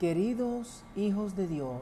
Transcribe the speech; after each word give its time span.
Queridos 0.00 0.84
hijos 0.94 1.36
de 1.36 1.46
Dios, 1.46 1.80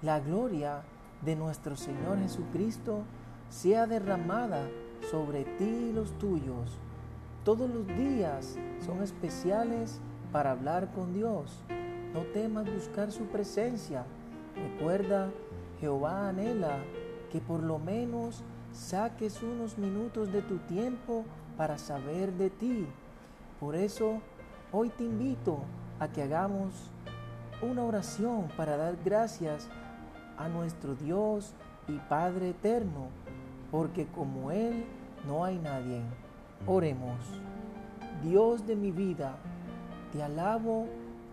la 0.00 0.20
gloria 0.20 0.84
de 1.22 1.34
nuestro 1.34 1.74
Señor 1.74 2.20
Jesucristo 2.20 3.02
sea 3.48 3.88
derramada 3.88 4.68
sobre 5.10 5.42
ti 5.42 5.64
y 5.64 5.92
los 5.92 6.16
tuyos. 6.18 6.78
Todos 7.42 7.68
los 7.68 7.84
días 7.98 8.56
son 8.78 9.02
especiales 9.02 10.00
para 10.30 10.52
hablar 10.52 10.92
con 10.92 11.14
Dios. 11.14 11.64
No 12.14 12.20
temas 12.26 12.72
buscar 12.72 13.10
su 13.10 13.24
presencia. 13.24 14.06
Recuerda, 14.54 15.32
Jehová 15.80 16.28
anhela 16.28 16.78
que 17.32 17.40
por 17.40 17.60
lo 17.60 17.80
menos 17.80 18.44
saques 18.70 19.42
unos 19.42 19.78
minutos 19.78 20.30
de 20.30 20.42
tu 20.42 20.58
tiempo 20.58 21.24
para 21.56 21.76
saber 21.76 22.32
de 22.34 22.50
ti. 22.50 22.86
Por 23.58 23.74
eso, 23.74 24.20
hoy 24.70 24.90
te 24.90 25.02
invito 25.02 25.58
a 25.98 26.06
que 26.06 26.22
hagamos 26.22 26.92
una 27.62 27.84
oración 27.84 28.48
para 28.56 28.76
dar 28.76 28.96
gracias 29.04 29.68
a 30.36 30.48
nuestro 30.48 30.94
Dios 30.94 31.54
y 31.88 31.98
Padre 32.08 32.50
eterno, 32.50 33.08
porque 33.70 34.06
como 34.06 34.50
Él 34.50 34.84
no 35.26 35.44
hay 35.44 35.58
nadie. 35.58 36.02
Oremos. 36.66 37.18
Dios 38.22 38.66
de 38.66 38.76
mi 38.76 38.90
vida, 38.90 39.36
te 40.12 40.22
alabo, 40.22 40.86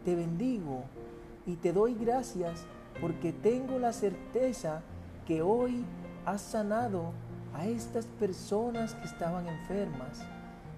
te 0.05 0.15
bendigo 0.15 0.83
y 1.45 1.55
te 1.55 1.73
doy 1.73 1.95
gracias 1.95 2.65
porque 3.01 3.33
tengo 3.33 3.79
la 3.79 3.93
certeza 3.93 4.81
que 5.25 5.41
hoy 5.41 5.85
has 6.25 6.41
sanado 6.41 7.11
a 7.53 7.65
estas 7.65 8.05
personas 8.05 8.95
que 8.95 9.05
estaban 9.05 9.47
enfermas. 9.47 10.21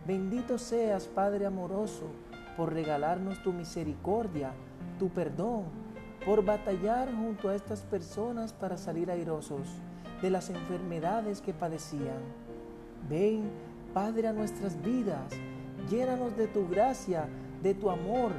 Bendito 0.07 0.57
seas, 0.57 1.07
Padre 1.07 1.45
amoroso, 1.45 2.05
por 2.57 2.73
regalarnos 2.73 3.41
tu 3.43 3.53
misericordia 3.53 4.51
tu 4.97 5.09
perdón, 5.09 5.65
por 6.25 6.43
batallar 6.43 7.13
junto 7.13 7.49
a 7.49 7.55
estas 7.55 7.81
personas 7.81 8.51
para 8.53 8.77
salir 8.77 9.11
airosos 9.11 9.67
de 10.21 10.29
las 10.29 10.49
enfermedades 10.49 11.41
que 11.41 11.53
padecían. 11.53 12.19
Ven, 13.07 13.51
Padre, 13.93 14.27
a 14.27 14.33
nuestras 14.33 14.81
vidas, 14.81 15.31
llénanos 15.89 16.35
de 16.35 16.47
tu 16.47 16.67
gracia, 16.67 17.27
de 17.61 17.73
tu 17.73 17.89
amor, 17.89 18.31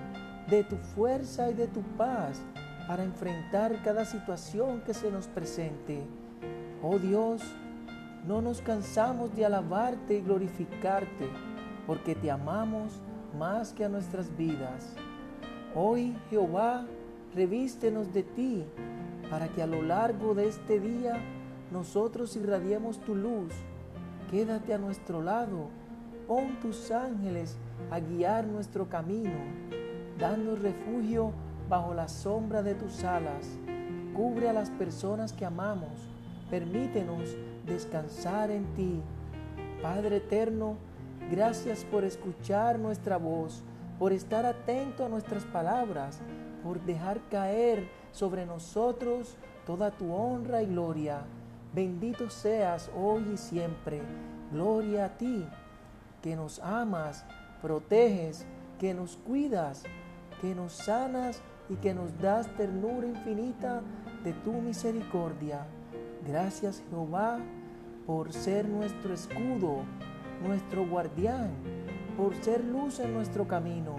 de 0.50 0.64
tu 0.64 0.76
fuerza 0.76 1.50
y 1.50 1.54
de 1.54 1.66
tu 1.68 1.82
paz 1.96 2.40
para 2.86 3.04
enfrentar 3.04 3.82
cada 3.82 4.04
situación 4.04 4.80
que 4.82 4.94
se 4.94 5.10
nos 5.10 5.26
presente. 5.26 6.02
Oh 6.82 6.98
Dios, 6.98 7.42
no 8.26 8.42
nos 8.42 8.60
cansamos 8.60 9.34
de 9.34 9.44
alabarte 9.44 10.18
y 10.18 10.20
glorificarte, 10.20 11.28
porque 11.86 12.14
te 12.14 12.30
amamos 12.30 13.00
más 13.38 13.72
que 13.72 13.84
a 13.84 13.88
nuestras 13.88 14.36
vidas. 14.36 14.94
Hoy, 15.78 16.16
Jehová, 16.30 16.86
revístenos 17.34 18.10
de 18.14 18.22
ti, 18.22 18.64
para 19.28 19.48
que 19.48 19.62
a 19.62 19.66
lo 19.66 19.82
largo 19.82 20.34
de 20.34 20.48
este 20.48 20.80
día 20.80 21.20
nosotros 21.70 22.34
irradiemos 22.34 22.98
tu 23.00 23.14
luz. 23.14 23.52
Quédate 24.30 24.72
a 24.72 24.78
nuestro 24.78 25.20
lado, 25.20 25.68
pon 26.26 26.58
tus 26.62 26.90
ángeles 26.90 27.58
a 27.90 28.00
guiar 28.00 28.46
nuestro 28.46 28.88
camino. 28.88 29.36
Danos 30.18 30.62
refugio 30.62 31.32
bajo 31.68 31.92
la 31.92 32.08
sombra 32.08 32.62
de 32.62 32.74
tus 32.74 33.04
alas. 33.04 33.46
Cubre 34.14 34.48
a 34.48 34.54
las 34.54 34.70
personas 34.70 35.34
que 35.34 35.44
amamos. 35.44 36.08
Permítenos 36.48 37.36
descansar 37.66 38.50
en 38.50 38.64
ti. 38.76 39.02
Padre 39.82 40.16
eterno, 40.16 40.78
gracias 41.30 41.84
por 41.84 42.02
escuchar 42.04 42.78
nuestra 42.78 43.18
voz 43.18 43.62
por 43.98 44.12
estar 44.12 44.44
atento 44.44 45.04
a 45.04 45.08
nuestras 45.08 45.44
palabras, 45.44 46.20
por 46.62 46.80
dejar 46.80 47.20
caer 47.30 47.88
sobre 48.12 48.44
nosotros 48.46 49.36
toda 49.64 49.90
tu 49.90 50.12
honra 50.12 50.62
y 50.62 50.66
gloria. 50.66 51.22
Bendito 51.74 52.30
seas 52.30 52.90
hoy 52.96 53.24
y 53.34 53.36
siempre. 53.36 54.02
Gloria 54.52 55.06
a 55.06 55.16
ti, 55.16 55.46
que 56.22 56.36
nos 56.36 56.60
amas, 56.60 57.24
proteges, 57.62 58.46
que 58.78 58.94
nos 58.94 59.16
cuidas, 59.16 59.82
que 60.40 60.54
nos 60.54 60.72
sanas 60.72 61.42
y 61.68 61.76
que 61.76 61.94
nos 61.94 62.18
das 62.20 62.48
ternura 62.56 63.06
infinita 63.06 63.82
de 64.22 64.32
tu 64.32 64.52
misericordia. 64.52 65.66
Gracias 66.26 66.82
Jehová 66.90 67.38
por 68.06 68.32
ser 68.32 68.68
nuestro 68.68 69.14
escudo, 69.14 69.80
nuestro 70.42 70.86
guardián 70.86 71.50
por 72.16 72.34
ser 72.36 72.64
luz 72.64 72.98
en 73.00 73.12
nuestro 73.12 73.46
camino, 73.46 73.96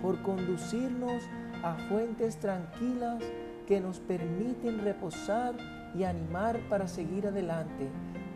por 0.00 0.20
conducirnos 0.22 1.22
a 1.62 1.74
fuentes 1.88 2.38
tranquilas 2.38 3.22
que 3.66 3.80
nos 3.80 4.00
permiten 4.00 4.80
reposar 4.80 5.54
y 5.94 6.02
animar 6.04 6.58
para 6.68 6.88
seguir 6.88 7.28
adelante. 7.28 7.88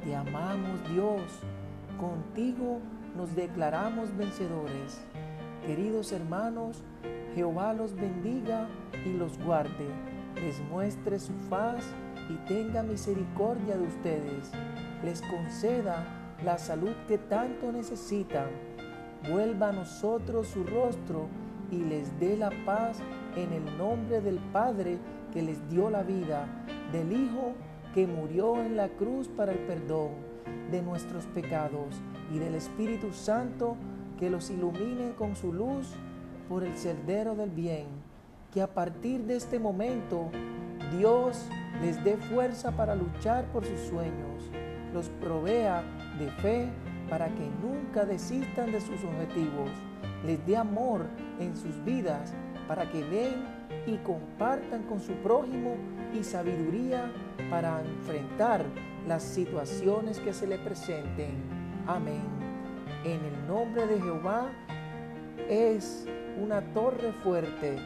Te 0.04 0.14
amamos 0.14 0.88
Dios, 0.88 1.22
contigo 1.98 2.80
nos 3.16 3.34
declaramos 3.34 4.16
vencedores. 4.16 5.00
Queridos 5.66 6.12
hermanos, 6.12 6.84
Jehová 7.34 7.72
los 7.72 7.96
bendiga 7.96 8.68
y 9.04 9.14
los 9.14 9.36
guarde, 9.42 9.88
les 10.36 10.60
muestre 10.70 11.18
su 11.18 11.32
faz 11.50 11.84
y 12.30 12.34
tenga 12.46 12.84
misericordia 12.84 13.76
de 13.76 13.86
ustedes, 13.86 14.52
les 15.04 15.20
conceda 15.22 16.06
la 16.44 16.58
salud 16.58 16.92
que 17.08 17.18
tanto 17.18 17.72
necesitan 17.72 18.46
vuelva 19.28 19.70
a 19.70 19.72
nosotros 19.72 20.48
su 20.48 20.64
rostro 20.64 21.28
y 21.70 21.78
les 21.78 22.18
dé 22.20 22.36
la 22.36 22.50
paz 22.64 22.98
en 23.36 23.52
el 23.52 23.78
nombre 23.78 24.20
del 24.20 24.38
Padre 24.52 24.98
que 25.32 25.42
les 25.42 25.68
dio 25.68 25.90
la 25.90 26.02
vida, 26.02 26.46
del 26.92 27.12
Hijo 27.12 27.54
que 27.94 28.06
murió 28.06 28.62
en 28.62 28.76
la 28.76 28.88
cruz 28.88 29.28
para 29.28 29.52
el 29.52 29.58
perdón 29.60 30.10
de 30.70 30.82
nuestros 30.82 31.24
pecados 31.26 32.00
y 32.32 32.38
del 32.38 32.54
Espíritu 32.54 33.12
Santo 33.12 33.76
que 34.18 34.30
los 34.30 34.50
ilumine 34.50 35.12
con 35.16 35.36
su 35.36 35.52
luz 35.52 35.94
por 36.48 36.64
el 36.64 36.76
sendero 36.76 37.34
del 37.34 37.50
bien. 37.50 37.86
Que 38.52 38.62
a 38.62 38.66
partir 38.66 39.24
de 39.24 39.36
este 39.36 39.58
momento 39.58 40.30
Dios 40.98 41.46
les 41.82 42.02
dé 42.04 42.16
fuerza 42.16 42.72
para 42.72 42.94
luchar 42.94 43.44
por 43.46 43.64
sus 43.64 43.80
sueños, 43.80 44.50
los 44.92 45.08
provea 45.20 45.82
de 46.18 46.30
fe 46.42 46.68
para 47.08 47.28
que 47.28 47.48
nunca 47.62 48.04
desistan 48.04 48.72
de 48.72 48.80
sus 48.80 49.02
objetivos, 49.04 49.70
les 50.24 50.44
dé 50.46 50.56
amor 50.56 51.06
en 51.38 51.56
sus 51.56 51.82
vidas 51.84 52.34
para 52.66 52.90
que 52.90 53.04
den 53.04 53.44
y 53.86 53.96
compartan 53.98 54.82
con 54.84 55.00
su 55.00 55.12
prójimo 55.14 55.76
y 56.12 56.24
sabiduría 56.24 57.12
para 57.50 57.80
enfrentar 57.80 58.64
las 59.06 59.22
situaciones 59.22 60.18
que 60.20 60.32
se 60.32 60.46
le 60.46 60.58
presenten. 60.58 61.36
Amén. 61.86 62.22
En 63.04 63.24
el 63.24 63.46
nombre 63.46 63.86
de 63.86 64.00
Jehová 64.00 64.48
es 65.48 66.06
una 66.42 66.60
torre 66.72 67.12
fuerte. 67.22 67.76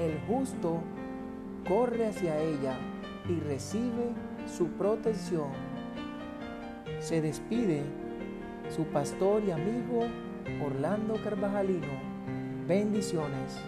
El 0.00 0.18
justo 0.26 0.80
corre 1.68 2.08
hacia 2.08 2.36
ella 2.38 2.76
y 3.28 3.38
recibe 3.40 4.12
su 4.46 4.68
protección. 4.70 5.50
Se 6.98 7.20
despide 7.20 7.84
su 8.70 8.84
pastor 8.84 9.42
y 9.44 9.50
amigo 9.50 10.06
Orlando 10.64 11.14
Carvajalino. 11.22 12.14
Bendiciones. 12.66 13.58